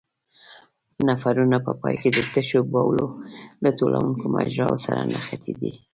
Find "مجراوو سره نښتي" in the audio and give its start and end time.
4.35-5.53